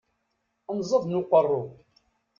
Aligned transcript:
Anẓad 0.69 1.03
n 1.07 1.17
uqerru. 1.19 1.61